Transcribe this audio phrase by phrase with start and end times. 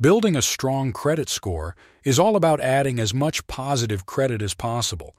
[0.00, 5.14] Building a strong credit score is all about adding as much positive credit as possible.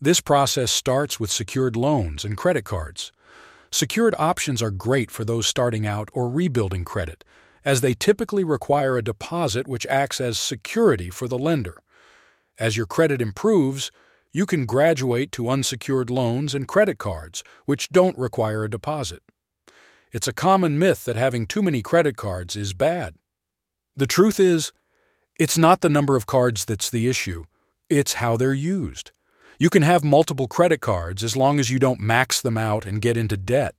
[0.00, 3.12] This process starts with secured loans and credit cards.
[3.70, 7.22] Secured options are great for those starting out or rebuilding credit,
[7.64, 11.78] as they typically require a deposit which acts as security for the lender.
[12.58, 13.92] As your credit improves,
[14.32, 19.22] you can graduate to unsecured loans and credit cards, which don't require a deposit.
[20.10, 23.14] It's a common myth that having too many credit cards is bad.
[23.98, 24.70] The truth is,
[25.40, 27.46] it's not the number of cards that's the issue,
[27.90, 29.10] it's how they're used.
[29.58, 33.02] You can have multiple credit cards as long as you don't max them out and
[33.02, 33.74] get into debt.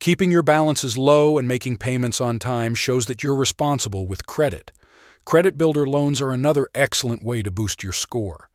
[0.00, 4.72] Keeping your balances low and making payments on time shows that you're responsible with credit.
[5.26, 8.48] Credit builder loans are another excellent way to boost your score.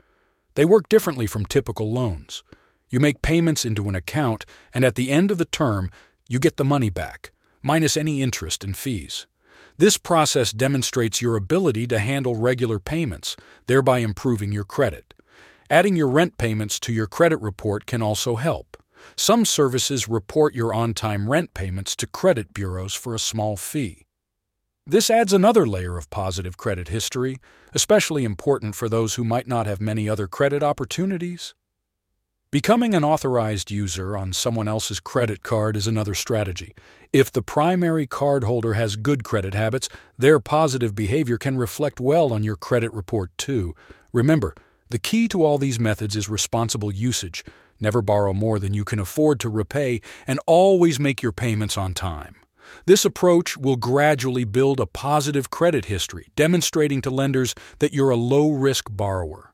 [0.55, 2.43] They work differently from typical loans.
[2.89, 5.91] You make payments into an account, and at the end of the term,
[6.27, 9.27] you get the money back, minus any interest and fees.
[9.81, 13.35] This process demonstrates your ability to handle regular payments,
[13.65, 15.15] thereby improving your credit.
[15.71, 18.77] Adding your rent payments to your credit report can also help.
[19.17, 24.05] Some services report your on time rent payments to credit bureaus for a small fee.
[24.85, 27.37] This adds another layer of positive credit history,
[27.73, 31.55] especially important for those who might not have many other credit opportunities.
[32.51, 36.75] Becoming an authorized user on someone else's credit card is another strategy.
[37.13, 42.43] If the primary cardholder has good credit habits, their positive behavior can reflect well on
[42.43, 43.73] your credit report too.
[44.11, 44.53] Remember,
[44.89, 47.45] the key to all these methods is responsible usage.
[47.79, 51.93] Never borrow more than you can afford to repay, and always make your payments on
[51.93, 52.35] time.
[52.85, 58.17] This approach will gradually build a positive credit history, demonstrating to lenders that you're a
[58.17, 59.50] low risk borrower.